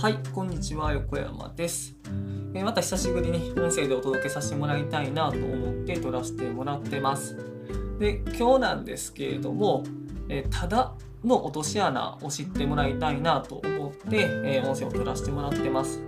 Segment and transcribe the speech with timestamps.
[0.00, 1.94] はい、こんにちは、横山です。
[2.54, 7.36] えーまた久しぶりに音声でお届けさせてもらいたいなと思って撮らせてもらってます。
[7.98, 9.84] で、今日なんですけれども、
[10.30, 16.02] えーただの落とし穴を知ってもらいたいなと思って、えー音声を撮らせてもらってます。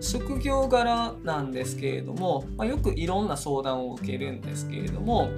[0.00, 5.28] 職業柄なんですけれども、まあ、よくいろんな相談を受けるんですけれども、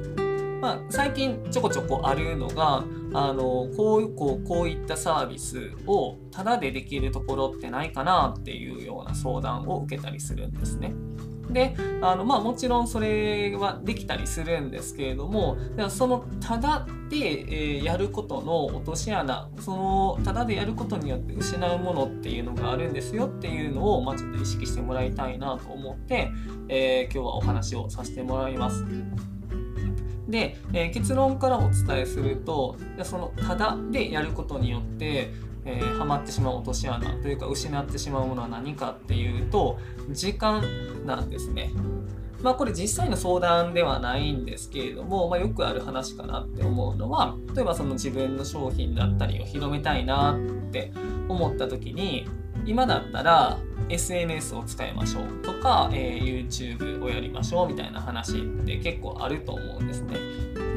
[0.60, 10.94] まあ、最近ちょこちょこあるのがあのこうこうこういったサービスをタダでできるところってないかなっていうような相談を受けたりするんですね。
[11.50, 15.56] であのまあもちろんそれはできたりするんですけれども
[15.90, 26.30] そのタダで、えやることの落とし穴そのタダでやることによって失うものっていうのがあるんですよっていうのを、まあ、ちょっと意識してもらいたいなと思って、
[26.68, 28.84] えー今日はお話をさせてもらいます。
[30.28, 35.30] で、えー結論からお伝えするとそのただでやることによって、
[35.64, 39.78] えーハマってしまう落とし穴というか失ってしまうものは何かっていうと
[40.10, 40.62] 時間
[41.06, 41.70] なんですね。
[42.42, 50.92] まあこれ実際の相談ではないんですけれども、まあ、よくある話かなって思うのは例えばその自分の商品だったりを広めたいなって
[51.26, 52.28] 思った時に
[52.66, 60.16] 今だったら SNS を使いましょうとか、えー YouTube をやりましょうみたいな話って結構あると思うんですね。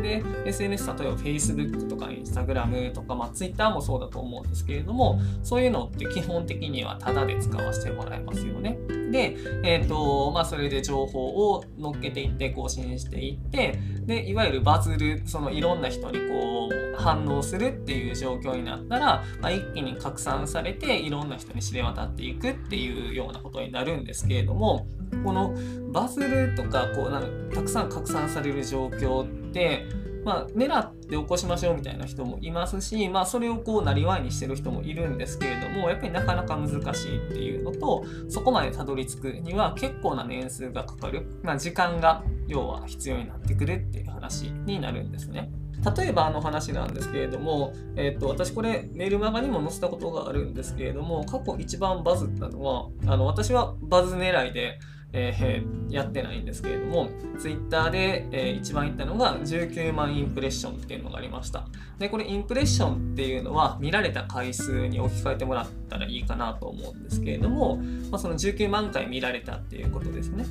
[0.01, 8.77] で SNS 例えば Facebook とか Instagram とか、まあ、Twitter もそうだと思うんですけれどもそういうのって基本的にはタダで使わせてもらえますよね。
[9.11, 24.87] で、えーとまあ、それで情報を乗っけていって更新していってでいわゆるバズるそのいろんな人にこう反応するっていう状況になったら、まあ、一気に拡散されていろんな人に知れ渡っていくっていうようなことになるんですけれども
[25.23, 25.55] この
[25.91, 29.85] バズるとかこうなんかたくさん拡散される状況って
[30.23, 45.49] まあ、狙って起こしましょうみたいな人もいますし、まあ、それをこうなりわいにしてる人もいるんですけれどもやっぱりなかなか難しいっていうのとそこまでたどり着くには結構な年数がかかる、まあ、時間が要は必要になってくるっていう話になるんですね。
[45.95, 54.79] 例えばあの話なんですけれども、えっと私これメールマガにも載せたことがあるんですけれども過去一番バズったのはあの私はバズ狙いで
[55.13, 57.09] えーやってないんですけれども、
[57.39, 61.65] ツイッターで、えー一番いったのが19万インプレッションっていうのがありました。
[61.97, 67.77] で、これインプレッションっていうのは見られた回数に置き換えてもらったらいいかなと思うんですけれども、
[68.11, 70.45] まあ、その19万回見られたっていうことですね。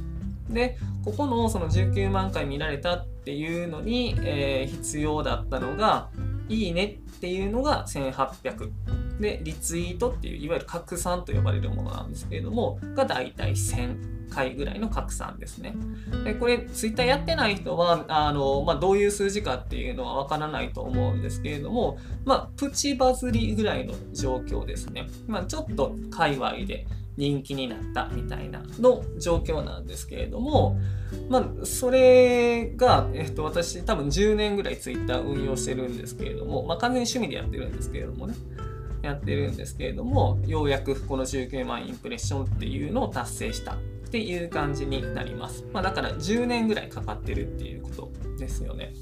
[0.49, 6.09] で、ここのその19万回見られたっていうのに、えー必要だったのが、
[6.49, 8.71] いいねっていうのが1800。
[9.21, 15.75] で、リツイートっていう、いわゆる拡散と呼ばれるものなんですけれども、がだいたい1000回ぐらいの拡散ですね。
[16.25, 25.09] でこれ、ツイッターやってない人は、あの、まあ、どういう数字かっていうのはわからないと思うんですけれども、まあ、プチバズりぐらいの状況ですね。
[25.27, 30.79] まあ、ちょっと界隈で人気になったみたいなの状況なんですけれども、
[31.29, 38.35] まあ、それが、えっと、私多分10年ぐらいツイッター運用してるんですけれども、まあ、完全に趣味でやってるんですけれどもね。
[39.03, 43.77] やってるんですけれどもようやくこの19万インプレッションっていうのを達成したっ
[44.11, 48.93] ていう感じになります、まあ、だから10年ぐらいかかってるっていうことですよね。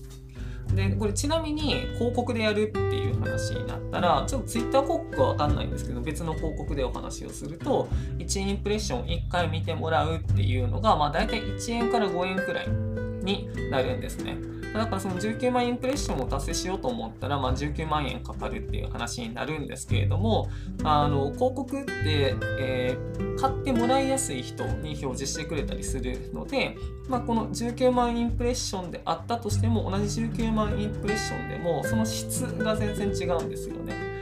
[0.75, 7.89] でこれちなみに広告でやるっていう話になったらちょっと Twitter 広告は分かんないんですけど別の広告でお話をすると
[8.19, 14.37] 1インプレッション1回見てもらうっていうのが、まあ、大体1円から5円くらいになるんですね。
[14.79, 20.49] だからその19万インプレッションを達成しようと思ったら、まあ、19万円かかるっていう話になるんですけれども
[20.83, 26.77] あの広告って、えー買ってもらいやすい人に表示してくれたりするので、
[27.09, 34.15] まあ、この19万インプレッションであったとしても同じ19万インプレッションでもその質が全然違うんですよね。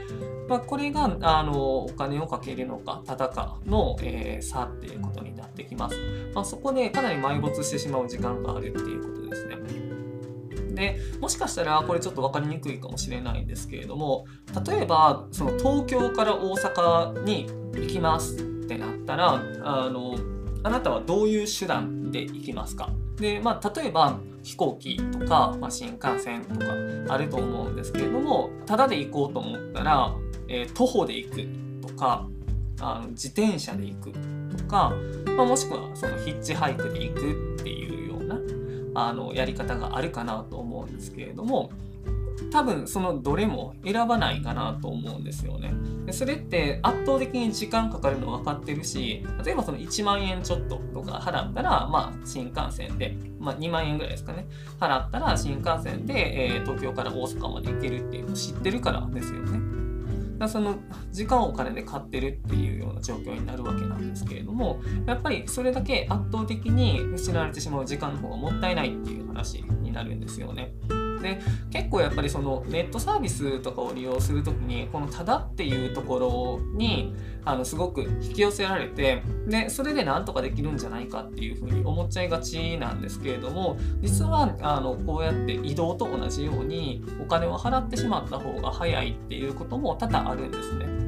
[0.49, 5.95] まあ、これがあのお金をかけるのかただかの、えー差っていうことになってきます。
[6.33, 9.82] まあ、そこでかなり埋没してしまう時間があるっていうことですね。
[10.73, 14.25] でもしかしたらこれちょっと分かりにくいかもしれないんですけれども
[14.67, 20.15] 例えばその東京から大阪に行きますってなったらあの
[20.63, 22.89] あなたはどういう手段で行きますか？
[23.17, 26.73] で、まあ、例えば飛行機とか、まあ、新幹線とか
[27.09, 30.15] あると思うんですけれどもただで行こうと思ったら、
[30.47, 32.27] えー徒歩で行くとか
[32.79, 34.11] あの自転車で行く
[34.57, 34.93] とか、
[35.37, 37.52] まあ、もしくはそのヒッチハイクで行く
[38.93, 41.71] あのやり方があるかなと思うんですけれども
[42.51, 45.73] 多分そのどれも選ばないかなと思うんですよね。
[46.05, 54.45] でそれって圧倒的に時間かかるの分かってるし例えばその1万円ちょっととか払ったら、まあ、新幹線で、まあ、2万円ぐらいですかね
[54.79, 59.82] 払ったら新幹線で、えー東京から大阪まで行けるっていうのを知ってるからですよね。
[60.43, 60.75] だその
[61.11, 70.73] 時間をお金で買ってるっていうような状況になるわけなんですけれどもやっぱりそれだけ圧倒的に失われてしまう時間の方がもったいないっていう話になるんですよね。
[71.23, 71.41] で
[71.71, 77.15] 結構やっぱりそのネットサービスとかを利用する時にこの「ただ」っていうところに
[77.45, 91.02] あのすごく引き寄せられてでそれでなんとかできるんじゃないかっていうふうに思っちゃいがちなんですけれども実はあのこうやって移動と同じようにお金を払ってしまった方が早いっていうことも多々あるんですね。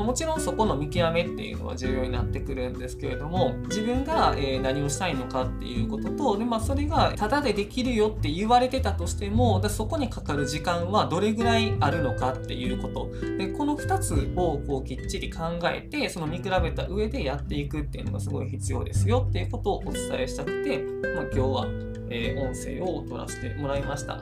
[0.00, 20.78] まもちろんそこの見極めっていうのは重要になってくるんですけれども自分が、え何をしたいのかっていうこととで、まあ、それがタダでできるよって言われてたとしてもそこにかかる時間はどれぐらいあるのかっていうことでこの2つをこうきっちり考えてその見比べた上でやっていくっていうのがすごい必要ですよっていうことをお伝えしたくて、
[21.14, 24.20] まあ、今日はえ、音声を取らせてもらいました。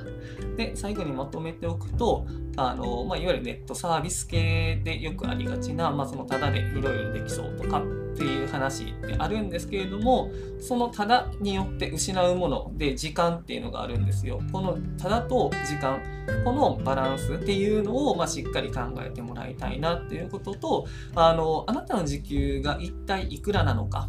[0.56, 2.26] で、最後にまとめておくと、
[2.60, 10.28] あのまあ、いわゆるネットサービス系でよくありがちな、まあ、そのタダでいろいろできそうとかっていう話ってあるんですけれども、
[10.58, 14.40] そのタダによって失うもので時間っていうのがあるんですよ。
[14.50, 16.00] このタダと時間、
[16.44, 24.08] このバランスっていうのを、まあ、しっかり考えてもらいたいなっていうことと、あのあなたの時給が一体いくらなのか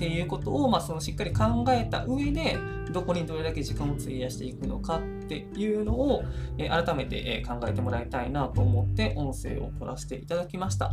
[0.00, 2.56] っていうことを、まあ、そのしっかり考えた上で
[2.90, 6.24] どこにどれだけ時間を費やしていくのかっていうのを、
[6.56, 10.88] え改めて、え考えてもらいたいなと思って音声を取らせていただきました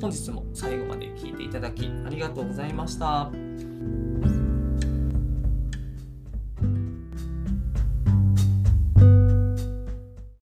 [0.00, 4.05] 本日も最後まで聞いていただきありがとうございました。